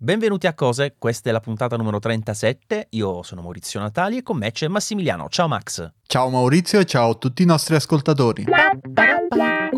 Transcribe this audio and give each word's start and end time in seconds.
Benvenuti 0.00 0.46
a 0.46 0.54
Cose, 0.54 0.94
questa 0.96 1.28
è 1.28 1.32
la 1.32 1.40
puntata 1.40 1.76
numero 1.76 1.98
37, 1.98 2.86
io 2.90 3.24
sono 3.24 3.42
Maurizio 3.42 3.80
Natali 3.80 4.18
e 4.18 4.22
con 4.22 4.36
me 4.36 4.52
c'è 4.52 4.68
Massimiliano. 4.68 5.28
Ciao 5.28 5.48
Max. 5.48 5.90
Ciao 6.06 6.28
Maurizio 6.30 6.78
e 6.78 6.84
ciao 6.84 7.10
a 7.10 7.14
tutti 7.16 7.42
i 7.42 7.44
nostri 7.44 7.74
ascoltatori. 7.74 8.44
Qua 8.44 8.70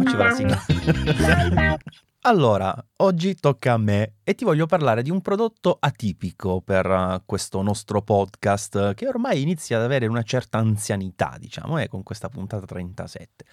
ci 0.07 0.17
va 0.17 0.25
la 0.25 0.35
sigla. 0.35 0.63
allora, 2.29 2.87
oggi 2.97 3.35
tocca 3.35 3.73
a 3.73 3.79
me 3.79 4.17
e 4.23 4.35
ti 4.35 4.45
voglio 4.45 4.67
parlare 4.67 5.01
di 5.01 5.09
un 5.09 5.23
prodotto 5.23 5.79
atipico 5.81 6.61
per 6.61 6.85
uh, 6.85 7.23
questo 7.25 7.63
nostro 7.63 8.03
podcast 8.03 8.93
che 8.93 9.09
ormai 9.09 9.41
inizia 9.41 9.79
ad 9.79 9.85
avere 9.85 10.07
una 10.07 10.23
certa 10.23 10.59
anzianità, 10.59 11.37
diciamo, 11.39 11.79
eh, 11.79 11.89
con 11.89 12.03
questa 12.03 12.29
puntata 12.29 12.67
37. 12.67 13.45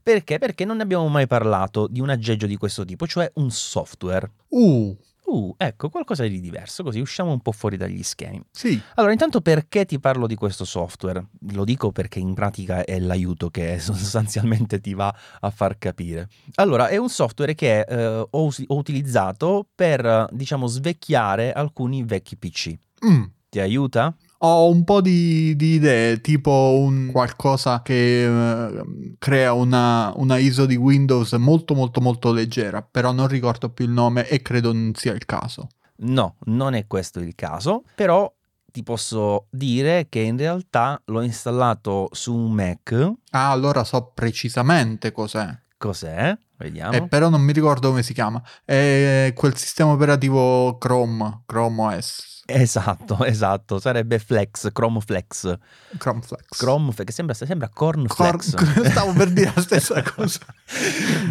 Perché? 0.00 0.38
Perché 0.38 0.64
non 0.64 0.76
ne 0.76 0.84
abbiamo 0.84 1.08
mai 1.08 1.26
parlato 1.26 1.88
di 1.88 1.98
un 1.98 2.10
aggeggio 2.10 2.46
di 2.46 2.56
questo 2.56 2.84
tipo, 2.84 3.04
cioè 3.04 3.28
un 3.34 3.50
software. 3.50 4.30
Uh, 4.50 4.96
Uh, 5.26 5.54
ecco, 5.56 5.88
qualcosa 5.88 6.26
di 6.26 6.38
diverso, 6.40 6.82
così 6.82 7.00
usciamo 7.00 7.32
un 7.32 7.40
po' 7.40 7.52
fuori 7.52 7.76
dagli 7.76 8.02
schemi. 8.02 8.42
sì. 8.50 8.80
Allora, 8.96 9.12
intanto 9.12 9.40
perché 9.40 9.84
ti 9.86 9.98
parlo 9.98 10.26
di 10.26 10.34
questo 10.34 10.64
software? 10.64 11.26
Lo 11.52 11.64
dico 11.64 11.92
perché 11.92 12.18
in 12.18 12.34
pratica 12.34 12.84
è 12.84 12.98
l'aiuto 12.98 13.48
che 13.50 13.78
sostanzialmente 13.80 14.80
ti 14.80 14.92
va 14.94 15.12
a 15.40 15.50
far 15.50 15.78
capire. 15.78 16.28
Allora, 16.56 16.88
è 16.88 16.96
un 16.98 17.08
software 17.08 17.54
che 17.54 17.80
eh, 17.80 18.06
ho, 18.30 18.44
us- 18.44 18.62
ho 18.66 18.76
utilizzato 18.76 19.66
per, 19.74 20.26
diciamo, 20.30 20.66
svecchiare 20.66 21.52
alcuni 21.52 22.04
vecchi 22.04 22.36
PC. 22.36 22.74
Mm, 23.06 23.22
Ti 23.48 23.60
aiuta? 23.60 24.14
Ho 24.46 24.68
un 24.68 24.84
po' 24.84 25.00
di, 25.00 25.56
di 25.56 25.76
idee, 25.76 26.20
tipo 26.20 26.76
un 26.78 27.08
qualcosa 27.10 27.80
che 27.80 28.24
eh, 28.26 28.84
crea 29.18 29.54
una, 29.54 30.12
una 30.16 30.36
ISO 30.36 30.66
di 30.66 30.76
Windows 30.76 31.32
molto 31.32 31.74
molto 31.74 32.02
molto 32.02 32.30
leggera, 32.30 32.82
però 32.82 33.12
non 33.12 33.26
ricordo 33.26 33.70
più 33.70 33.86
il 33.86 33.90
nome 33.90 34.28
e 34.28 34.42
credo 34.42 34.70
non 34.74 34.92
sia 34.94 35.14
il 35.14 35.24
caso. 35.24 35.68
No, 35.96 36.36
non 36.44 36.74
è 36.74 36.86
questo 36.86 37.20
il 37.20 37.34
caso, 37.34 37.84
però 37.94 38.30
ti 38.70 38.82
posso 38.82 39.46
dire 39.48 40.08
che 40.10 40.18
in 40.18 40.36
realtà 40.36 41.00
l'ho 41.06 41.22
installato 41.22 42.10
su 42.12 42.34
un 42.34 42.52
Mac. 42.52 42.92
Ah, 43.30 43.50
allora 43.50 43.82
so 43.82 44.10
precisamente 44.12 45.10
cos'è, 45.10 45.48
Cos'è? 45.84 46.34
Vediamo. 46.56 46.92
eh, 46.96 47.06
però 47.08 47.28
non 47.28 47.42
mi 47.42 47.52
ricordo 47.52 47.88
come 47.90 48.02
si 48.02 48.14
chiama. 48.14 48.42
È 48.64 49.30
quel 49.34 49.54
sistema 49.54 49.90
operativo 49.90 50.78
Chrome, 50.78 51.42
Chrome 51.44 51.82
OS, 51.96 52.32
Esatto, 52.46 53.22
esatto, 53.24 53.78
sarebbe 53.78 54.18
Flex, 54.18 54.70
Chrome 54.72 55.00
Flex. 55.00 55.58
Chrome 55.98 56.22
Flex. 56.22 56.56
Chrome, 56.58 56.92
che 56.94 57.12
sembra, 57.12 57.34
sembra 57.34 57.68
Corn 57.68 58.06
Cor- 58.06 58.42
Flex. 58.42 58.84
Stavo 58.92 59.12
per 59.12 59.30
dire 59.30 59.52
la 59.54 59.60
stessa 59.60 60.00
cosa. 60.14 60.40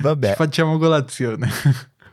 Vabbè, 0.02 0.36
Facciamo 0.36 0.78
colazione. 0.78 1.50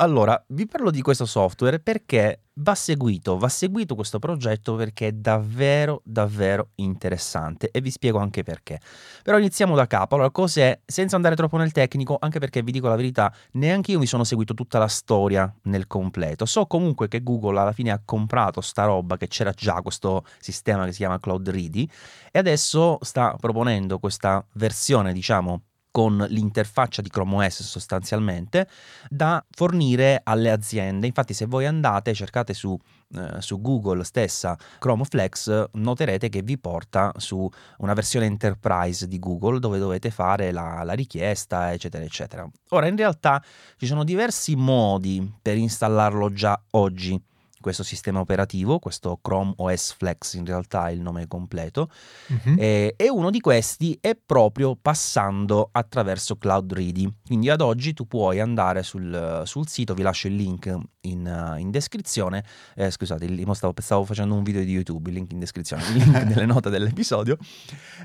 Allora 0.01 0.43
vi 0.49 0.67
parlo 0.67 0.91
di 0.91 1.03
questo 1.03 1.27
software 1.27 1.79
perché 1.79 2.45
va 2.55 2.75
seguito, 2.75 3.37
va 3.37 3.49
seguito 3.49 3.95
questo 3.95 4.19
progetto 4.19 4.75
perché 4.75 5.09
è 5.09 5.13
davvero, 5.13 6.01
davvero 6.05 6.71
interessante 6.77 7.71
e 7.71 7.81
vi 7.81 7.91
spiego 7.91 8.19
anche 8.19 8.43
perché. 8.43 8.81
Però 9.23 9.39
iniziamo 9.39 9.75
da 9.75 9.87
capo. 9.87 10.15
Allora, 10.15 10.31
cos'è? 10.31 10.79
Senza 10.85 11.17
andare 11.17 11.37
troppo 11.37 11.59
nel 11.59 11.73
tecnico, 11.73 12.17
anche 12.19 12.39
perché 12.39 12.63
vi 12.63 12.73
dico 12.73 12.89
la 12.89 12.97
verità, 12.97 13.33
neanche 13.53 13.93
io 13.93 13.99
mi 13.99 14.07
sono 14.07 14.25
seguito 14.25 14.55
tutta 14.55 14.79
la 14.79 14.89
storia 14.89 15.53
nel 15.65 15.87
completo. 15.87 16.47
So 16.47 16.67
comunque 16.67 17.09
che 17.09 17.23
Google 17.23 17.61
alla 17.61 17.73
fine 17.73 17.91
ha 17.91 18.01
comprato 18.03 18.63
sta 18.63 18.85
roba, 18.85 19.17
che 19.19 19.29
c'era 19.29 19.53
già 19.53 19.83
questo 19.83 20.25
sistema 20.39 20.87
che 20.87 20.93
si 20.93 20.99
chiama 20.99 21.21
Cloud 21.21 21.49
Ready 21.49 21.89
e 22.33 22.39
adesso 22.39 22.99
sta 23.03 23.37
proponendo 23.39 23.99
questa 23.99 24.45
versione, 24.55 25.13
diciamo, 25.13 25.63
con 25.91 26.25
l'interfaccia 26.29 27.03
di 27.03 27.09
Chrome 27.09 27.47
OS 27.47 27.63
sostanzialmente 27.63 28.69
da 29.09 29.45
fornire 29.51 30.21
alle 30.23 30.51
aziende. 30.51 31.07
Infatti, 31.07 31.35
se 31.35 31.47
voi 31.47 31.67
andate, 31.67 32.15
cercate 32.15 32.55
su, 32.55 32.79
eh, 33.15 33.41
su 33.41 33.61
Google 33.61 34.05
stessa 34.05 34.57
Chrome 34.79 35.05
Flex, 35.05 35.69
noterete 35.73 36.29
che 36.29 36.43
vi 36.43 36.59
porta 36.59 37.13
su 37.17 37.49
una 37.79 37.95
versione 37.95 38.27
enterprise 38.27 39.09
di 39.09 39.19
Google 39.19 39.59
dove 39.59 39.79
dovete 39.79 40.11
fare 40.11 40.53
la, 40.53 40.83
la 40.85 40.93
richiesta, 40.93 41.73
eccetera, 41.73 42.05
eccetera. 42.05 42.49
Ora, 42.71 42.87
in 42.87 42.97
realtà 42.97 43.43
ci 43.77 43.87
sono 43.87 44.05
diversi 44.05 44.55
modi 44.55 45.33
per 45.43 45.57
installarlo 45.57 46.33
già 46.33 46.61
oggi 46.71 47.21
questo 47.61 47.83
sistema 47.83 48.21
operativo, 48.21 48.79
questo 48.79 49.19
Chrome 49.21 49.53
OS 49.57 49.93
Flex 49.95 50.35
in 50.35 50.45
realtà 50.47 50.89
è 50.89 50.93
il 50.93 51.01
nome 51.01 51.27
completo, 51.27 51.91
Mhm. 52.29 52.57
e, 52.59 52.95
e 52.97 53.11
uno 53.11 53.31
di 53.31 53.41
questi 53.41 53.97
è 54.01 54.15
proprio 54.17 54.77
passando 54.81 55.69
attraverso 55.73 56.37
Cloud 56.37 56.73
Ready. 56.73 57.09
Quindi 57.27 57.51
ad 57.51 57.61
oggi 57.61 57.93
tu 57.93 58.07
puoi 58.07 58.41
andare 58.41 58.83
sul, 58.83 59.43
sul 59.45 59.69
sito, 59.69 59.95
vi 59.95 60.03
lascio 60.03 60.29
il 60.29 60.35
link 60.37 60.75
in, 61.03 61.55
in 61.59 61.71
descrizione. 61.71 62.45
Eh, 62.75 62.91
scusate, 62.91 63.25
il- 63.25 63.47
stavo, 63.55 63.75
stavo 63.79 64.05
facendo 64.05 64.35
un 64.35 64.43
video 64.43 64.63
di 64.65 64.71
YouTube, 64.71 65.09
il 65.11 65.17
link 65.17 65.33
in 65.33 65.39
descrizione, 65.39 65.83
il 65.89 65.93
link 65.95 66.09
nelle 66.15 66.47
note 66.47 66.71
dell'episodio. 66.71 67.37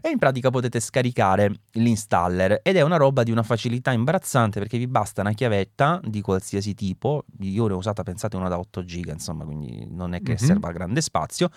E 0.01 0.09
in 0.09 0.17
pratica 0.17 0.49
potete 0.49 0.79
scaricare 0.79 1.51
l'installer 1.71 2.59
ed 2.63 2.75
è 2.75 2.81
una 2.81 2.97
roba 2.97 3.23
di 3.23 3.31
una 3.31 3.43
facilità 3.43 3.91
imbarazzante 3.91 4.59
perché 4.59 4.77
vi 4.77 4.87
basta 4.87 5.21
una 5.21 5.33
chiavetta 5.33 5.99
di 6.03 6.21
qualsiasi 6.21 6.73
tipo. 6.73 7.25
Io 7.41 7.67
ne 7.67 7.73
ho 7.73 7.77
usata, 7.77 8.03
pensate, 8.03 8.35
una 8.35 8.49
da 8.49 8.57
8 8.59 8.83
giga, 8.83 9.11
insomma, 9.13 9.44
quindi 9.45 9.87
non 9.89 10.13
è 10.13 10.21
che 10.21 10.31
Mhm. 10.33 10.37
serva 10.37 10.71
grande 10.71 11.01
spazio 11.01 11.49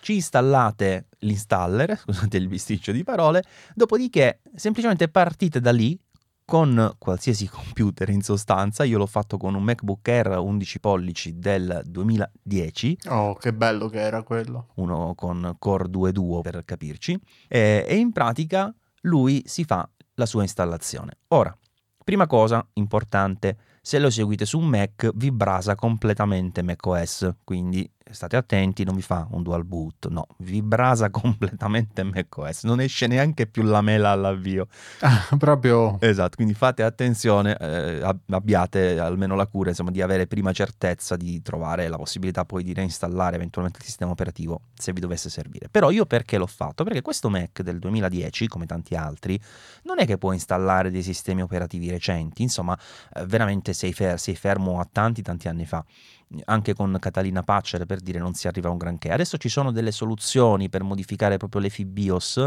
ci 0.00 0.14
installate 0.14 1.08
l'installer, 1.20 1.96
scusate 2.30 2.36
il 2.36 2.46
bisticcio 2.48 2.92
di 2.92 3.02
parole, 3.02 3.42
dopodiché 3.74 4.40
semplicemente 4.54 5.08
partite 5.08 5.60
da 5.60 5.72
lì 5.72 5.98
con 6.44 6.94
qualsiasi 6.98 7.48
computer 7.48 8.08
in 8.10 8.22
sostanza, 8.22 8.84
io 8.84 8.98
l'ho 8.98 9.06
fatto 9.06 9.36
con 9.36 9.56
un 9.56 9.64
MacBook 9.64 10.06
Air 10.06 10.38
11 10.38 10.78
pollici 10.78 11.38
del 11.40 11.82
2010, 11.84 12.98
Oh, 13.08 13.34
che 13.34 13.52
bello 13.52 13.88
che 13.88 13.98
era 14.00 14.22
quello. 14.22 14.68
uno 14.76 15.14
con 15.16 15.56
Core 15.58 15.88
2 15.88 16.12
Duo 16.12 16.40
per 16.42 16.64
capirci, 16.64 17.18
e, 17.48 17.84
e 17.88 17.96
in 17.96 18.12
pratica 18.12 18.72
lui 19.02 19.42
si 19.44 19.64
fa 19.64 19.88
la 20.14 20.26
sua 20.26 20.42
installazione. 20.42 21.16
Ora, 21.28 21.56
prima 22.06 22.28
cosa 22.28 22.64
importante, 22.74 23.56
se 23.82 23.98
lo 23.98 24.10
seguite 24.10 24.46
su 24.46 24.60
un 24.60 24.68
Mac 24.68 25.10
vi 25.16 25.32
brasa 25.32 25.74
completamente 25.74 26.62
macOS, 26.62 27.38
quindi 27.42 27.90
state 28.10 28.36
attenti, 28.36 28.84
non 28.84 28.94
vi 28.94 29.02
fa 29.02 29.26
un 29.30 29.42
dual 29.42 29.64
boot, 29.64 30.08
no, 30.08 30.26
vi 30.38 30.62
brasa 30.62 31.10
completamente 31.10 32.02
macOS, 32.02 32.64
non 32.64 32.80
esce 32.80 33.06
neanche 33.06 33.46
più 33.46 33.62
la 33.62 33.80
mela 33.80 34.10
all'avvio. 34.10 34.68
Ah, 35.00 35.26
proprio... 35.36 35.98
Esatto, 36.00 36.36
quindi 36.36 36.54
fate 36.54 36.82
attenzione, 36.82 37.56
eh, 37.56 38.00
ab- 38.02 38.20
abbiate 38.30 38.98
almeno 38.98 39.34
la 39.34 39.46
cura 39.46 39.70
insomma, 39.70 39.90
di 39.90 40.02
avere 40.02 40.26
prima 40.26 40.52
certezza 40.52 41.16
di 41.16 41.42
trovare 41.42 41.88
la 41.88 41.96
possibilità 41.96 42.44
poi 42.44 42.62
di 42.62 42.72
reinstallare 42.72 43.36
eventualmente 43.36 43.78
il 43.80 43.84
sistema 43.84 44.10
operativo 44.10 44.60
se 44.74 44.92
vi 44.92 45.00
dovesse 45.00 45.28
servire. 45.28 45.68
Però 45.70 45.90
io 45.90 46.06
perché 46.06 46.38
l'ho 46.38 46.46
fatto? 46.46 46.84
Perché 46.84 47.02
questo 47.02 47.28
Mac 47.28 47.62
del 47.62 47.78
2010, 47.78 48.46
come 48.46 48.66
tanti 48.66 48.94
altri, 48.94 49.40
non 49.82 49.98
è 49.98 50.06
che 50.06 50.18
può 50.18 50.32
installare 50.32 50.90
dei 50.90 51.02
sistemi 51.02 51.42
operativi 51.42 51.90
recenti, 51.90 52.42
insomma, 52.42 52.78
eh, 53.14 53.24
veramente 53.26 53.72
sei, 53.72 53.92
fer- 53.92 54.18
sei 54.18 54.36
fermo 54.36 54.80
a 54.80 54.88
tanti 54.90 55.22
tanti 55.22 55.48
anni 55.48 55.66
fa. 55.66 55.84
Anche 56.46 56.74
con 56.74 56.96
Catalina 56.98 57.42
Patcher 57.42 57.86
per 57.86 58.00
dire 58.00 58.18
non 58.18 58.34
si 58.34 58.48
arriva 58.48 58.68
a 58.68 58.72
un 58.72 58.78
granché. 58.78 59.12
Adesso 59.12 59.36
ci 59.36 59.48
sono 59.48 59.70
delle 59.70 59.92
soluzioni 59.92 60.68
per 60.68 60.82
modificare 60.82 61.36
proprio 61.36 61.60
le 61.60 61.70
FBIOS 61.70 62.46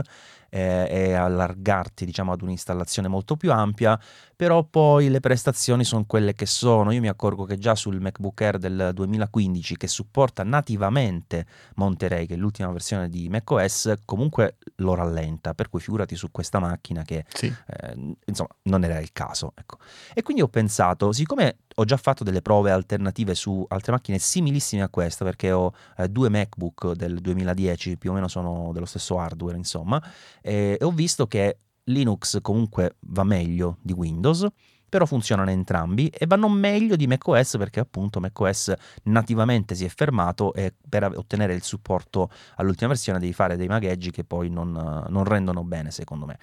eh, 0.50 0.88
e 0.90 1.14
allargarti 1.14 2.06
diciamo 2.06 2.34
ad 2.34 2.42
un'installazione 2.42 3.08
molto 3.08 3.38
più 3.38 3.54
ampia, 3.54 3.98
però 4.36 4.64
poi 4.64 5.10
le 5.10 5.22
prestazioni 5.22 5.86
sono 5.86 6.04
quelle 6.06 6.34
che 6.34 6.46
sono. 6.46 6.92
Io 6.92 7.00
mi 7.00 7.08
accorgo 7.08 7.46
che 7.46 7.58
già 7.58 7.74
sul 7.74 8.02
MacBook 8.02 8.42
Air 8.42 8.58
del 8.58 8.92
2015 8.94 9.78
che 9.78 9.88
supporta 9.88 10.44
nativamente 10.44 11.46
Monterey, 11.76 12.26
che 12.26 12.34
è 12.34 12.38
l'ultima 12.38 12.70
versione 12.72 13.08
di 13.08 13.30
macOS, 13.30 13.94
comunque 14.04 14.58
lo 14.78 14.94
rallenta, 14.94 15.54
per 15.54 15.70
cui 15.70 15.80
figurati 15.80 16.16
su 16.16 16.32
questa 16.32 16.60
macchina 16.60 17.04
che 17.04 17.24
Sì. 17.34 17.46
eh, 17.48 18.16
insomma 18.26 18.50
non 18.64 18.84
era 18.84 19.00
il 19.00 19.12
caso. 19.14 19.54
Ecco. 19.56 19.78
E 20.14 20.22
quindi 20.22 20.42
ho 20.42 20.48
pensato, 20.50 21.14
siccome 21.14 21.60
ho 21.80 21.86
già 21.86 21.98
fatto 21.98 22.26
delle 22.26 22.42
prove 22.42 22.72
alternative 22.72 23.34
su 23.36 23.66
altre 23.70 23.94
macchine 23.94 24.20
similissime 24.20 24.82
a 24.82 24.90
questa, 24.90 25.24
perché 25.24 25.52
ho 25.52 25.74
eh, 25.98 26.10
due 26.10 26.30
MacBook 26.30 26.92
del 26.92 27.20
2010, 27.20 27.98
più 27.98 28.12
o 28.12 28.14
meno 28.14 28.28
sono 28.28 28.72
dello 28.74 28.86
stesso 28.86 29.18
hardware, 29.18 29.56
insomma, 29.56 30.02
e, 30.42 30.78
e 30.80 30.84
ho 30.84 30.92
visto 30.92 31.26
che 31.28 31.60
Linux 31.86 32.40
comunque 32.42 32.98
va 33.02 33.24
meglio 33.24 33.78
di 33.82 33.94
Windows, 33.94 34.46
però 34.90 35.06
funzionano 35.06 35.52
entrambi 35.52 36.08
e 36.08 36.26
vanno 36.26 36.50
meglio 36.50 36.96
di 36.96 37.08
macOS 37.08 37.58
perché 37.58 37.80
appunto 37.80 38.20
macOS 38.20 38.74
nativamente 39.04 39.76
si 39.76 39.86
è 39.86 39.88
fermato 39.88 40.54
e 40.54 40.74
per 40.90 41.04
ottenere 41.16 41.54
il 41.54 41.62
supporto 41.62 42.30
all'ultima 42.56 42.90
versione 42.90 43.20
devi 43.20 43.32
fare 43.32 43.56
dei 43.56 43.68
magheggi 43.68 44.10
che 44.10 44.24
poi 44.24 44.50
non, 44.50 44.72
non 44.72 45.24
rendono 45.24 45.64
bene 45.64 45.92
secondo 45.92 46.26
me. 46.26 46.40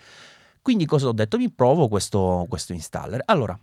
Quindi 0.63 0.87
cosa 0.87 1.09
ho 1.09 1.13
detto? 1.13 1.37
Mi 1.37 1.51
provo 1.51 1.89
questo, 1.89 2.47
questo 2.49 2.73
installer. 2.73 3.23
Allora, 3.27 3.59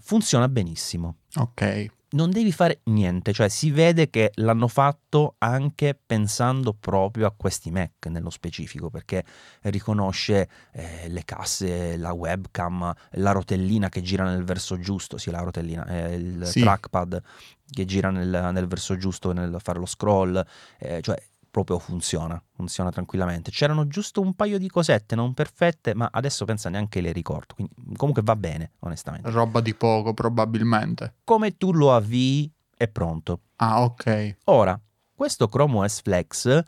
funziona 0.00 0.48
benissimo. 0.48 1.16
Ok. 1.36 1.90
non 2.08 2.30
devi 2.30 2.52
fare 2.52 2.80
niente, 2.84 3.32
cioè 3.32 3.48
si 3.48 3.70
vede 3.70 4.08
che 4.08 4.30
l'hanno 4.36 4.68
fatto 4.68 5.34
anche 5.38 5.98
pensando 6.06 6.72
proprio 6.72 7.26
a 7.26 7.34
questi 7.36 7.70
Mac 7.70 8.06
nello 8.06 8.30
specifico, 8.30 8.88
perché 8.90 9.24
riconosce 9.62 10.48
eh, 10.72 11.08
le 11.08 11.24
casse, 11.24 11.96
la 11.96 12.12
webcam, 12.12 12.92
la 13.12 13.32
rotellina 13.32 13.88
che 13.88 14.02
gira 14.02 14.24
nel 14.24 14.44
verso 14.44 14.78
giusto, 14.78 15.18
sì 15.18 15.30
la 15.30 15.40
rotellina, 15.40 15.84
eh, 15.86 16.14
il 16.14 16.46
sì. 16.46 16.60
trackpad 16.60 17.22
che 17.68 17.84
gira 17.84 18.10
nel, 18.10 18.50
nel, 18.52 18.66
verso 18.66 18.96
giusto 18.96 19.32
nel 19.32 19.56
fare 19.58 19.78
lo 19.78 19.86
scroll, 19.86 20.42
eh, 20.78 21.00
cioè 21.02 21.20
proprio 21.56 21.78
funziona, 21.78 22.42
funziona 22.52 22.90
tranquillamente. 22.90 23.50
C'erano 23.50 23.86
giusto 23.86 24.20
un 24.20 24.34
paio 24.34 24.58
di 24.58 24.68
cosette 24.68 25.14
non 25.14 25.32
perfette, 25.32 25.94
ma 25.94 26.06
adesso 26.12 26.44
pensa 26.44 26.68
neanche 26.68 27.00
le 27.00 27.12
ricordo, 27.12 27.54
quindi 27.54 27.72
comunque 27.96 28.20
va 28.22 28.36
bene, 28.36 28.72
onestamente. 28.80 29.30
Roba 29.30 29.62
di 29.62 29.74
poco, 29.74 30.12
probabilmente. 30.12 31.14
Come 31.24 31.56
tu 31.56 31.72
lo 31.72 31.94
avvii 31.94 32.52
è 32.76 32.88
pronto. 32.88 33.40
Ah, 33.56 33.82
ok. 33.84 34.36
Ora, 34.44 34.78
questo 35.14 35.48
Chrome 35.48 35.78
OS 35.78 36.02
Flex 36.02 36.62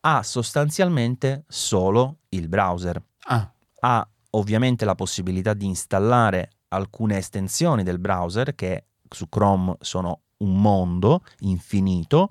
ha 0.00 0.22
sostanzialmente 0.22 1.44
solo 1.48 2.18
il 2.28 2.48
browser. 2.48 3.02
Ah. 3.28 3.50
Ha 3.80 4.08
ovviamente 4.32 4.84
la 4.84 4.94
possibilità 4.94 5.54
di 5.54 5.64
installare 5.64 6.50
alcune 6.68 7.16
estensioni 7.16 7.82
del 7.82 7.98
browser 7.98 8.54
che 8.54 8.88
su 9.08 9.26
Chrome 9.30 9.74
sono 9.80 10.20
un 10.38 10.60
mondo 10.60 11.22
infinito 11.38 12.30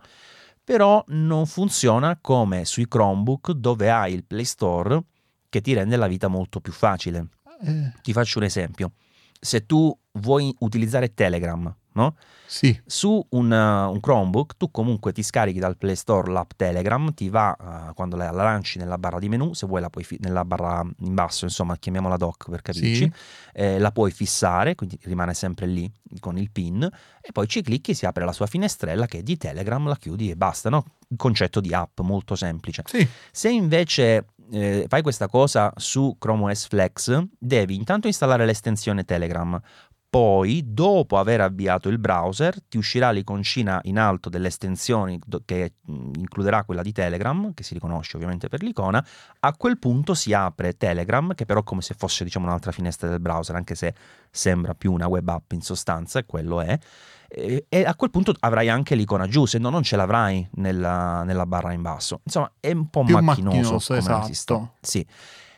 però 0.67 1.01
non 1.07 1.45
funziona 1.45 2.19
come 2.19 2.65
sui 2.65 2.89
Chromebook 2.89 3.51
dove 3.51 3.89
hai 3.89 4.13
il 4.13 4.25
Play 4.25 4.43
Store 4.43 5.01
che 5.47 5.61
ti 5.61 5.73
rende 5.73 5.95
la 5.95 6.07
vita 6.07 6.27
molto 6.27 6.59
più 6.59 6.73
facile. 6.73 7.27
Eh. 7.61 7.93
Ti 8.01 8.11
faccio 8.11 8.39
un 8.39 8.43
esempio. 8.43 8.91
Se 9.39 9.65
tu 9.65 9.97
vuoi 10.13 10.53
utilizzare 10.59 11.13
Telegram, 11.13 11.73
no? 11.93 12.15
Sì. 12.47 12.79
Su 12.85 13.23
un, 13.31 13.51
uh, 13.51 13.91
un, 13.91 13.99
Chromebook 13.99 14.55
tu 14.55 14.71
comunque 14.71 15.11
ti 15.11 15.21
scarichi 15.21 15.59
dal 15.59 15.75
Play 15.75 15.95
Store 15.95 16.31
l'app 16.31 16.51
Telegram, 16.55 17.13
ti 17.13 17.27
va 17.27 17.55
uh, 17.59 17.93
quando 17.93 18.15
la, 18.15 18.31
la, 18.31 18.43
lanci 18.43 18.77
nella 18.77 18.97
barra 18.97 19.19
di 19.19 19.27
menu, 19.27 19.53
se 19.53 19.67
vuoi 19.67 19.81
la 19.81 19.89
puoi 19.89 20.05
fi- 20.05 20.17
nella 20.21 20.45
barra 20.45 20.81
in 20.99 21.13
basso, 21.13 21.43
insomma 21.43 21.75
chiamiamola 21.77 22.15
doc 22.15 22.49
per 22.49 22.61
capirci, 22.61 22.95
sì. 22.95 23.11
eh, 23.53 23.79
la 23.79 23.91
puoi 23.91 24.11
fissare, 24.11 24.75
quindi 24.75 24.97
rimane 25.03 25.33
sempre 25.33 25.65
lì 25.65 25.91
con 26.21 26.37
il 26.37 26.49
pin 26.49 26.89
e 27.21 27.31
poi 27.33 27.47
ci 27.47 27.61
clicchi 27.61 27.93
si 27.93 28.05
apre 28.05 28.23
la 28.23 28.31
sua 28.31 28.47
finestrella 28.47 29.07
che 29.07 29.17
è 29.17 29.23
di 29.23 29.35
Telegram, 29.35 29.85
la 29.85 29.97
chiudi 29.97 30.29
e 30.29 30.37
basta, 30.37 30.69
no? 30.69 30.85
Il 31.09 31.17
concetto 31.17 31.59
di 31.59 31.73
app 31.73 31.99
molto 31.99 32.35
semplice. 32.35 32.83
Sì. 32.85 33.05
Se 33.31 33.49
invece 33.49 34.25
eh, 34.51 34.85
fai 34.87 35.01
questa 35.01 35.27
cosa 35.27 35.71
su 35.75 36.15
Chrome 36.17 36.51
OS 36.51 36.67
Flex, 36.67 37.21
devi 37.37 37.75
intanto 37.75 38.07
installare 38.07 38.45
l'estensione 38.45 39.03
Telegram, 39.03 39.59
poi, 40.09 40.63
dopo 40.65 41.17
aver 41.17 41.41
avviato 41.41 41.89
il 41.89 41.99
browser, 41.99 42.61
ti 42.63 42.77
uscirà 42.77 43.11
l'iconcina 43.11 43.79
in 43.83 43.99
alto 43.99 44.29
delle 44.29 44.47
estensioni 44.47 45.19
che 45.43 45.73
includerà 45.85 46.63
quella 46.63 46.81
di 46.81 46.93
Telegram, 46.93 47.53
che 47.53 47.63
si 47.63 47.73
riconosce 47.73 48.15
ovviamente 48.15 48.47
per 48.47 48.63
l'icona. 48.63 49.05
A 49.41 49.53
quel 49.55 49.77
punto 49.77 50.13
si 50.13 50.31
apre 50.31 50.77
Telegram, 50.77 51.33
che 51.33 51.45
però 51.45 51.59
è 51.59 51.63
come 51.63 51.81
se 51.81 51.93
fosse 51.93 52.23
diciamo, 52.23 52.45
un'altra 52.45 52.71
finestra 52.71 53.09
del 53.09 53.19
browser, 53.19 53.55
anche 53.55 53.75
se 53.75 53.93
sembra 54.31 54.73
più 54.73 54.93
una 54.93 55.07
web 55.07 55.27
app 55.27 55.51
in 55.51 55.61
sostanza, 55.61 56.19
e 56.19 56.25
quello 56.25 56.61
è. 56.61 56.79
E, 57.27 57.65
a 57.85 57.93
quel 57.95 58.09
punto 58.09 58.33
avrai 58.39 58.69
anche 58.69 58.95
l'icona 58.95 59.27
giù, 59.27 59.45
se 59.45 59.57
no 59.57 59.69
non 59.69 59.83
ce 59.83 59.97
l'avrai 59.97 60.47
nella, 60.53 61.23
nella 61.23 61.45
barra 61.45 61.73
in 61.73 61.81
basso. 61.81 62.21
Insomma, 62.23 62.49
è 62.61 62.71
un 62.71 62.89
po' 62.89 63.03
più 63.03 63.17
macchinoso. 63.19 63.73
macchinoso 63.73 63.93
esatto. 63.93 64.75
Sì. 64.79 65.05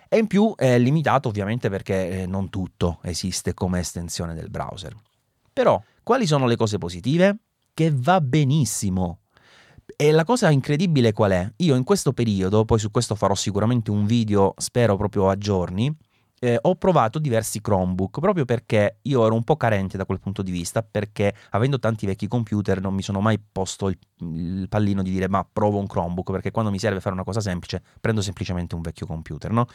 E 0.09 0.17
in 0.17 0.25
più 0.25 0.53
è 0.55 0.79
limitato 0.79 1.29
ovviamente 1.29 1.69
perché 1.69 2.21
eh, 2.21 2.25
non 2.25 2.49
tutto 2.49 2.97
esiste 3.03 3.53
come 3.53 3.79
estensione 3.79 4.33
del 4.33 4.49
browser. 4.49 4.95
Però, 5.53 5.81
quali 6.01 6.25
sono 6.25 6.47
le 6.47 6.55
cose 6.55 6.79
positive? 6.79 7.37
Che 7.73 7.91
va 7.93 8.19
benissimo. 8.19 9.19
E 9.95 10.11
la 10.11 10.23
cosa 10.23 10.49
incredibile 10.49 11.13
qual 11.13 11.31
è? 11.31 11.51
Io 11.57 11.75
in 11.75 11.83
questo 11.83 12.11
periodo, 12.11 12.65
poi 12.65 12.79
su 12.79 12.89
questo 12.89 13.13
farò 13.13 13.35
sicuramente 13.35 13.91
un 13.91 14.07
video, 14.07 14.55
spero 14.57 14.97
proprio 14.97 15.29
a 15.29 15.37
giorni, 15.37 15.95
eh, 16.39 16.57
ho 16.61 16.75
provato 16.75 17.19
diversi 17.19 17.61
Chromebook 17.61 18.19
proprio 18.19 18.45
perché 18.45 18.97
io 19.03 19.25
ero 19.25 19.35
un 19.35 19.43
po' 19.43 19.57
carente 19.57 19.97
da 19.97 20.05
quel 20.05 20.19
punto 20.19 20.41
di 20.41 20.51
vista 20.51 20.81
perché 20.81 21.33
avendo 21.51 21.79
tanti 21.79 22.05
vecchi 22.05 22.27
computer 22.27 22.81
non 22.81 22.93
mi 22.93 23.01
sono 23.01 23.19
mai 23.19 23.39
posto 23.39 23.89
il, 23.89 23.97
il 24.19 24.67
pallino 24.69 25.03
di 25.03 25.11
dire 25.11 25.27
ma 25.27 25.45
provo 25.51 25.77
un 25.77 25.87
Chromebook 25.87 26.31
perché 26.31 26.51
quando 26.51 26.71
mi 26.71 26.79
serve 26.79 26.99
fare 26.99 27.15
una 27.15 27.23
cosa 27.23 27.41
semplice 27.41 27.81
prendo 27.99 28.21
semplicemente 28.21 28.75
un 28.75 28.81
vecchio 28.81 29.05
computer 29.05 29.51
no? 29.51 29.67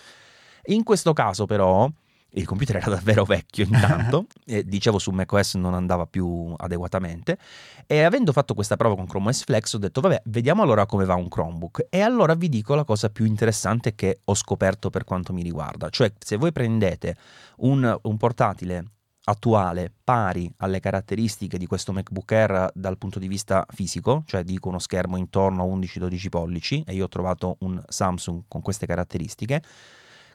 in 0.66 0.82
questo 0.82 1.12
caso 1.12 1.44
però 1.46 1.88
il 2.34 2.46
computer 2.46 2.76
era 2.76 2.90
davvero 2.94 3.24
vecchio 3.24 3.64
intanto, 3.64 4.26
e 4.44 4.64
dicevo 4.64 4.98
su 4.98 5.10
macOS 5.10 5.54
non 5.54 5.74
andava 5.74 6.06
più 6.06 6.54
adeguatamente, 6.56 7.38
e 7.86 8.02
avendo 8.02 8.32
fatto 8.32 8.54
questa 8.54 8.76
prova 8.76 8.96
con 8.96 9.06
Chrome 9.06 9.28
OS 9.28 9.44
Flex 9.44 9.74
ho 9.74 9.78
detto 9.78 10.00
vabbè 10.00 10.22
vediamo 10.26 10.62
allora 10.62 10.86
come 10.86 11.04
va 11.04 11.14
un 11.14 11.28
Chromebook 11.28 11.86
e 11.90 12.00
allora 12.00 12.34
vi 12.34 12.48
dico 12.48 12.74
la 12.74 12.84
cosa 12.84 13.10
più 13.10 13.24
interessante 13.24 13.94
che 13.94 14.20
ho 14.24 14.34
scoperto 14.34 14.90
per 14.90 15.04
quanto 15.04 15.32
mi 15.32 15.42
riguarda, 15.42 15.88
cioè 15.90 16.12
se 16.18 16.36
voi 16.36 16.52
prendete 16.52 17.16
un, 17.58 17.98
un 18.02 18.16
portatile 18.16 18.84
attuale 19.24 19.92
pari 20.02 20.52
alle 20.58 20.80
caratteristiche 20.80 21.56
di 21.56 21.66
questo 21.66 21.92
MacBook 21.92 22.30
Air 22.32 22.70
dal 22.74 22.98
punto 22.98 23.18
di 23.18 23.28
vista 23.28 23.64
fisico, 23.70 24.22
cioè 24.26 24.42
dico 24.44 24.68
uno 24.68 24.78
schermo 24.78 25.16
intorno 25.16 25.62
a 25.62 25.66
11-12 25.66 26.28
pollici 26.28 26.84
e 26.86 26.94
io 26.94 27.04
ho 27.04 27.08
trovato 27.08 27.56
un 27.60 27.82
Samsung 27.86 28.42
con 28.48 28.60
queste 28.60 28.86
caratteristiche, 28.86 29.62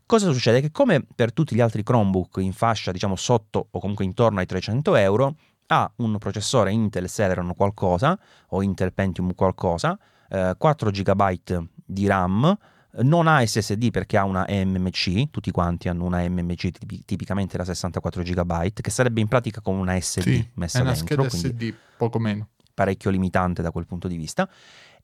Cosa 0.10 0.32
succede? 0.32 0.60
Che 0.60 0.72
come 0.72 1.06
per 1.14 1.32
tutti 1.32 1.54
gli 1.54 1.62
altri 1.62 1.84
Chromebook 1.84 2.38
in 2.38 2.52
fascia, 2.52 2.92
diciamo 2.92 3.16
sotto 3.16 3.68
o 3.70 3.80
comunque 3.80 4.06
intorno 4.06 4.40
ai 4.40 4.48
300 4.48 4.96
euro, 4.96 5.36
ha 5.68 5.92
un 5.98 6.18
processore 6.18 6.72
Intel 6.72 7.08
Celeron 7.08 7.54
qualcosa 7.56 8.18
o 8.48 8.64
Intel 8.64 8.92
Pentium 8.92 9.36
qualcosa, 9.36 9.96
eh, 10.28 10.56
4 10.58 10.90
GB 10.90 11.64
di 11.86 12.08
RAM, 12.08 12.58
non 13.02 13.28
ha 13.28 13.46
SSD 13.46 13.92
perché 13.92 14.18
ha 14.18 14.24
una 14.24 14.48
eMMC, 14.48 15.30
tutti 15.30 15.52
quanti 15.52 15.90
hanno 15.90 16.06
una 16.06 16.24
eMMC 16.24 17.06
tipicamente 17.06 17.56
da 17.56 17.64
64 17.64 18.24
GB, 18.24 18.82
che 18.82 18.90
sarebbe 18.90 19.22
in 19.22 19.28
pratica 19.28 19.62
come 19.62 19.80
una 19.80 20.00
SD 20.02 20.22
sì, 20.22 20.50
messa 20.56 20.80
è 20.80 20.82
una 20.82 20.94
dentro. 20.94 21.30
Scheda 21.30 21.50
SD, 21.50 21.74
poco 21.98 22.18
meno. 22.18 22.48
Parecchio 22.74 23.12
limitante 23.12 23.62
da 23.62 23.70
quel 23.70 23.86
punto 23.86 24.08
di 24.08 24.16
vista 24.16 24.50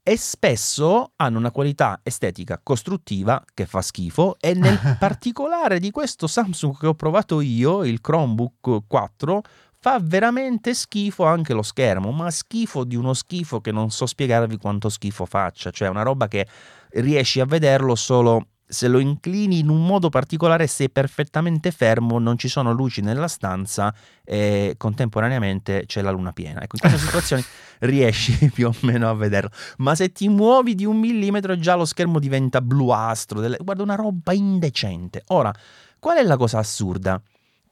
e 0.07 0.17
spesso 0.17 1.13
hanno 1.15 1.39
una 1.39 1.49
qualità 1.49 1.99
estetica 2.03 2.59
costruttiva 2.61 3.43
che 3.55 3.65
fa 3.65 3.81
schifo 3.81 4.37
e 4.39 4.53
nel 4.53 4.79
particolare 4.99 5.79
di 5.79 5.89
questo 5.89 6.27
Samsung 6.27 6.77
che 6.77 6.85
ho 6.85 6.93
provato 6.93 7.41
io, 7.41 7.83
il 7.83 8.01
Chromebook 8.01 8.85
4, 8.85 9.41
fa 9.79 9.97
veramente 9.99 10.75
schifo 10.75 11.25
anche 11.25 11.53
lo 11.53 11.63
schermo, 11.63 12.11
ma 12.11 12.29
schifo 12.29 12.83
di 12.83 12.95
uno 12.95 13.15
schifo 13.15 13.61
che 13.61 13.71
non 13.71 13.89
so 13.89 14.05
spiegarvi 14.05 14.57
quanto 14.57 14.89
schifo 14.89 15.25
faccia, 15.25 15.71
cioè 15.71 15.87
una 15.87 16.03
roba 16.03 16.27
che 16.27 16.47
riesci 16.91 17.39
a 17.39 17.45
vederlo 17.45 17.95
solo 17.95 18.49
se 18.67 18.87
lo 18.87 18.99
inclini 18.99 19.59
in 19.59 19.69
un 19.69 19.85
modo 19.85 20.09
particolare 20.09 20.67
sei 20.67 20.89
perfettamente 20.89 21.71
fermo, 21.71 22.19
non 22.19 22.37
ci 22.37 22.47
sono 22.47 22.71
luci 22.71 23.01
nella 23.01 23.27
stanza 23.27 23.93
e 24.23 24.75
contemporaneamente 24.77 25.85
c'è 25.85 26.01
la 26.01 26.11
luna 26.11 26.31
piena. 26.31 26.61
Ecco, 26.61 26.75
in 26.75 26.89
queste 26.89 26.99
situazioni 27.05 27.43
riesci 27.79 28.49
più 28.53 28.67
o 28.67 28.75
meno 28.81 29.09
a 29.09 29.13
vederlo. 29.13 29.51
Ma 29.77 29.95
se 29.95 30.11
ti 30.11 30.27
muovi 30.29 30.75
di 30.75 30.85
un 30.85 30.97
millimetro 30.97 31.57
già 31.57 31.75
lo 31.75 31.85
schermo 31.85 32.19
diventa 32.19 32.61
bluastro, 32.61 33.39
delle... 33.39 33.57
guarda 33.61 33.83
una 33.83 33.95
roba 33.95 34.33
indecente. 34.33 35.23
Ora, 35.27 35.53
qual 35.99 36.17
è 36.17 36.23
la 36.23 36.37
cosa 36.37 36.57
assurda? 36.57 37.21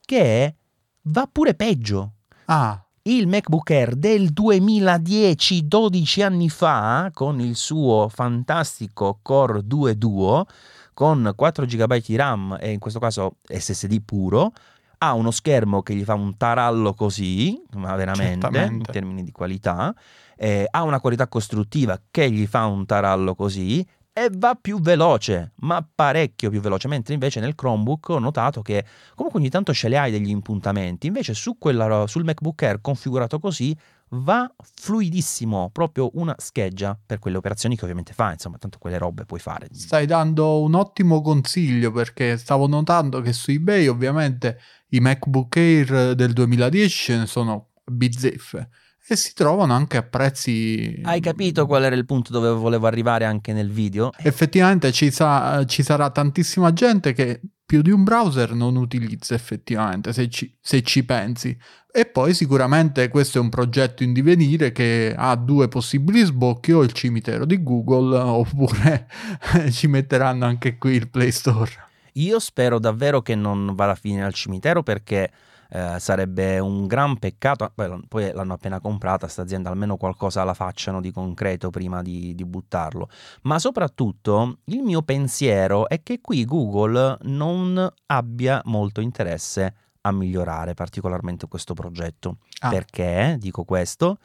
Che 0.06 0.56
va 1.02 1.30
pure 1.32 1.56
peggio. 1.56 2.14
Ah 2.46 2.84
il 3.06 3.28
MacBook 3.28 3.70
Air 3.70 3.96
del 3.96 4.30
2010, 4.30 5.68
12 5.68 6.22
anni 6.22 6.50
fa, 6.50 7.10
con 7.14 7.42
il 7.42 7.58
suo 7.58 8.08
fantastico 8.08 9.20
Core 9.22 9.60
2 9.66 9.98
Duo, 9.98 10.46
con 10.94 11.34
4 11.36 11.66
GB 11.66 11.96
di 12.02 12.16
RAM 12.16 12.58
e 12.60 12.72
in 12.72 12.80
questo 12.80 13.00
caso 13.00 13.38
SSD 13.48 14.02
puro, 14.04 14.52
ha 15.00 15.14
uno 15.14 15.32
schermo 15.32 15.82
che 15.82 15.94
gli 15.96 16.04
fa 16.04 16.14
un 16.14 16.38
tarallo 16.38 16.94
così, 16.94 17.62
ma 17.74 17.96
veramente 17.96 18.42
Certamente. 18.42 18.76
in 18.76 18.84
termini 18.84 19.24
di 19.24 19.32
qualità, 19.32 19.94
eh, 20.38 20.66
ha 20.70 20.84
una 20.84 21.02
qualità 21.02 21.28
costruttiva 21.28 22.00
che 22.10 22.32
gli 22.32 22.46
fa 22.48 22.66
un 22.66 22.86
tarallo 22.86 23.36
così 23.36 23.86
e 24.16 24.30
va 24.32 24.56
più 24.56 24.80
veloce, 24.80 25.54
ma 25.62 25.86
parecchio 25.94 26.52
più 26.52 26.62
veloce, 26.62 26.88
mentre 26.88 27.16
invece 27.16 27.40
nel 27.40 27.56
Chromebook 27.56 28.10
ho 28.10 28.20
notato 28.20 28.62
che 28.62 28.86
comunque 29.16 29.40
ogni 29.40 29.50
tanto 29.50 29.74
ce 29.74 29.90
li 29.90 29.98
hai 29.98 30.12
degli 30.12 30.30
impuntamenti, 30.30 31.08
invece 31.08 31.34
su 31.34 31.58
quella, 31.58 32.06
sul 32.06 32.24
MacBook 32.24 32.62
Air 32.62 32.80
configurato 32.80 33.40
così 33.40 33.76
va 34.14 34.54
fluidissimo, 34.58 35.70
proprio 35.72 36.12
una 36.14 36.36
scheggia 36.38 37.00
per 37.04 37.20
quelle 37.20 37.38
operazioni 37.38 37.76
che 37.76 37.84
ovviamente 37.84 38.14
fa, 38.14 38.32
insomma, 38.32 38.58
tanto 38.58 38.78
quelle 38.78 38.98
robe 38.98 39.26
puoi 39.26 39.40
fare. 39.40 39.68
Stai 39.72 40.06
dando 40.06 40.62
un 40.62 40.76
ottimo 40.76 41.22
consiglio 41.22 41.92
perché 41.92 42.38
stavo 42.38 42.68
notando 42.68 43.22
che 43.22 43.34
su 43.34 43.52
eBay 43.52 43.88
ovviamente 43.88 44.60
i 44.90 45.00
MacBook 45.00 45.56
Air 45.58 46.16
del 46.16 46.34
2010 46.34 46.90
ce 46.90 47.18
ne 47.18 47.26
sono 47.26 47.72
bizzeffe 47.86 48.70
e 49.06 49.16
si 49.18 49.34
trovano 49.34 49.74
anche 49.74 49.98
a 49.98 50.04
prezzi... 50.04 51.02
Hai 51.04 51.20
capito 51.20 51.66
qual 51.66 51.84
era 51.84 51.96
il 51.96 52.06
punto 52.06 52.32
dove 52.32 52.50
volevo 52.50 52.88
arrivare 52.88 53.26
anche 53.26 53.52
nel 53.52 53.70
video? 53.70 54.12
Effettivamente 54.18 54.92
ci, 54.94 55.12
sa- 55.12 55.66
ci 55.66 55.84
sarà 55.84 56.10
tantissima 56.10 56.72
gente 56.72 57.12
che 57.12 57.42
più 57.74 57.82
di 57.82 57.90
un 57.90 58.04
browser 58.04 58.54
non 58.54 58.76
utilizza 58.76 59.34
effettivamente, 59.34 60.14
se 60.14 60.30
ci, 60.30 60.56
se 60.62 60.84
ci 60.84 61.04
pensi. 61.04 61.58
E 61.92 62.06
poi 62.06 62.36
sicuramente 62.36 63.08
questo 63.08 63.40
è 63.40 63.42
un 63.42 63.50
progetto 63.50 64.04
in 64.04 64.14
divenire 64.14 64.72
che 64.72 65.12
ha 65.18 65.36
due 65.36 65.68
possibili 65.70 66.22
sbocchi, 66.24 66.72
o 66.72 66.84
il 66.84 66.92
cimitero 66.92 67.46
di 67.46 67.64
Google, 67.64 68.16
oppure 68.16 69.08
ci 69.74 69.88
metteranno 69.88 70.46
anche 70.46 70.78
qui 70.78 70.94
il 70.94 71.10
Play 71.10 71.32
Store. 71.32 71.72
Io 72.14 72.40
spero 72.40 72.80
davvero 72.80 73.22
che 73.22 73.36
non 73.36 73.74
vada 73.76 73.94
a 73.94 73.96
finire 73.96 74.24
al 74.24 74.34
cimitero 74.34 74.84
perché 74.84 75.32
eh, 75.70 76.00
sarebbe 76.00 76.60
un 76.60 76.86
gran 76.86 77.18
peccato, 77.18 77.72
poi, 77.74 78.00
poi 78.08 78.32
l'hanno 78.32 78.54
appena 78.54 78.80
comprata 78.80 79.22
questa 79.22 79.42
azienda, 79.42 79.70
almeno 79.70 79.98
qualcosa 79.98 80.44
la 80.44 80.54
facciano 80.54 81.02
di 81.02 81.12
concreto 81.12 81.72
prima 81.72 82.04
di, 82.04 82.36
di 82.36 82.46
buttarlo. 82.46 83.10
Ma 83.44 83.58
soprattutto 83.58 84.60
il 84.66 84.84
mio 84.84 85.02
pensiero 85.02 85.90
è 85.90 86.04
che 86.04 86.20
qui 86.22 86.46
Google 86.46 87.18
non 87.24 87.92
abbia 88.06 88.62
molto 88.66 89.02
interesse 89.02 89.74
a 90.02 90.12
migliorare 90.12 90.76
particolarmente 90.76 91.48
questo 91.48 91.74
progetto. 91.74 92.38
Ah. 92.60 92.70
Perché 92.70 93.38
dico 93.40 93.64
questo? 93.64 94.20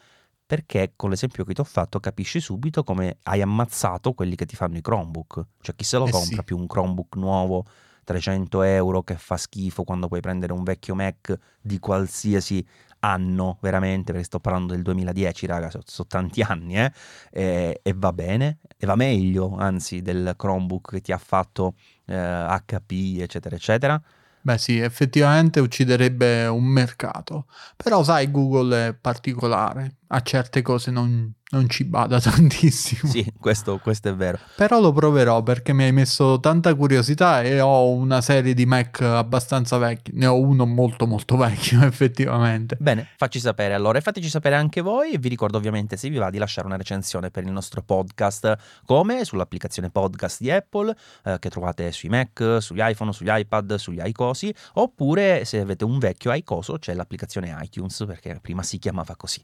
Perché 0.48 0.94
con 0.96 1.10
l'esempio 1.10 1.44
che 1.44 1.52
ti 1.52 1.60
ho 1.60 1.64
fatto 1.64 2.00
capisci 2.00 2.40
subito 2.40 2.82
come 2.82 3.18
hai 3.24 3.42
ammazzato 3.42 4.14
quelli 4.14 4.34
che 4.34 4.46
ti 4.46 4.56
fanno 4.56 4.78
i 4.78 4.80
Chromebook. 4.80 5.44
Cioè 5.60 5.74
chi 5.76 5.84
se 5.84 5.98
lo 5.98 6.06
eh 6.06 6.10
compra 6.10 6.36
sì. 6.36 6.44
più 6.44 6.56
un 6.56 6.66
Chromebook 6.66 7.16
nuovo 7.16 7.66
300 8.04 8.62
euro 8.62 9.02
che 9.02 9.16
fa 9.16 9.36
schifo 9.36 9.84
quando 9.84 10.08
puoi 10.08 10.20
prendere 10.20 10.54
un 10.54 10.62
vecchio 10.62 10.94
Mac 10.94 11.38
di 11.60 11.78
qualsiasi 11.78 12.66
anno, 13.00 13.58
veramente, 13.60 14.12
perché 14.12 14.26
sto 14.26 14.40
parlando 14.40 14.72
del 14.72 14.82
2010, 14.82 15.46
raga, 15.46 15.68
sono, 15.68 15.82
sono 15.86 16.08
tanti 16.08 16.40
anni, 16.40 16.78
eh? 16.78 16.90
e, 17.30 17.80
e, 17.82 17.94
va 17.94 18.12
bene, 18.14 18.60
e 18.78 18.86
va 18.86 18.96
meglio, 18.96 19.54
anzi, 19.56 20.00
del 20.00 20.34
Chromebook 20.36 20.92
che 20.92 21.00
ti 21.02 21.12
ha 21.12 21.18
fatto 21.18 21.74
eh, 22.06 22.14
HP, 22.14 23.18
eccetera, 23.20 23.54
eccetera. 23.54 24.02
Beh 24.40 24.56
sì, 24.56 24.78
effettivamente 24.78 25.60
ucciderebbe 25.60 26.46
un 26.46 26.64
mercato, 26.64 27.46
però 27.76 28.02
sai, 28.02 28.30
Google 28.30 28.88
è 28.88 28.94
particolare, 28.94 29.96
a 30.08 30.20
certe 30.22 30.62
cose 30.62 30.90
non, 30.90 31.32
non 31.50 31.68
ci 31.68 31.84
bada 31.84 32.20
tantissimo. 32.20 33.10
Sì, 33.10 33.32
questo, 33.38 33.78
questo, 33.78 34.08
è 34.08 34.14
vero. 34.14 34.38
Però 34.56 34.80
lo 34.80 34.92
proverò 34.92 35.42
perché 35.42 35.72
mi 35.72 35.84
hai 35.84 35.92
messo 35.92 36.40
tanta 36.40 36.74
curiosità 36.74 37.42
e 37.42 37.60
ho 37.60 37.90
una 37.90 38.20
serie 38.20 38.54
di 38.54 38.66
Mac 38.66 39.00
abbastanza 39.00 39.78
vecchi. 39.78 40.12
Ne 40.14 40.26
ho 40.26 40.38
uno 40.38 40.66
molto 40.66 41.06
molto 41.06 41.36
vecchio 41.38 41.82
effettivamente. 41.84 42.76
Bene, 42.78 43.08
facci 43.16 43.40
sapere 43.40 43.74
allora 43.74 43.98
e 43.98 44.00
fateci 44.00 44.28
sapere 44.28 44.56
anche 44.56 44.80
voi 44.80 45.16
vi 45.18 45.28
ricordo 45.28 45.56
ovviamente 45.56 45.96
se 45.96 46.08
vi 46.08 46.16
va 46.16 46.30
di 46.30 46.38
lasciare 46.38 46.66
una 46.66 46.76
recensione 46.76 47.30
per 47.30 47.44
il 47.44 47.50
nostro 47.50 47.82
podcast 47.82 48.56
come 48.84 49.24
sull'applicazione 49.24 49.90
podcast 49.90 50.40
di 50.40 50.50
Apple 50.50 50.94
eh, 51.24 51.38
che 51.38 51.50
trovate 51.50 51.92
sui 51.92 52.08
Mac, 52.08 52.58
sugli 52.60 52.80
iPhone, 52.80 53.12
sugli 53.12 53.30
iPad, 53.30 53.74
sugli 53.76 54.00
iCosi 54.02 54.54
oppure 54.74 55.44
se 55.44 55.60
avete 55.60 55.84
un 55.84 55.98
vecchio 55.98 56.32
iCoso 56.32 56.78
c'è 56.78 56.94
l'applicazione 56.94 57.56
iTunes 57.62 58.04
perché 58.06 58.38
prima 58.40 58.62
si 58.62 58.78
chiamava 58.78 59.16
così. 59.16 59.42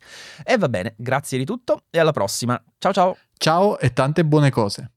E 0.54 0.56
va 0.56 0.68
bene, 0.68 0.94
grazie 0.96 1.36
di 1.36 1.44
tutto 1.44 1.86
e 1.90 1.98
alla 1.98 2.12
prossima. 2.12 2.62
Ciao 2.78 2.92
ciao. 2.92 3.16
Ciao 3.36 3.76
e 3.76 3.92
tante 3.92 4.24
buone 4.24 4.50
cose. 4.50 4.93